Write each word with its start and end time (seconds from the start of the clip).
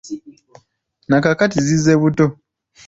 Na 1.09 1.17
kaakati 1.23 1.57
zizze 1.67 1.93
buto. 2.01 2.25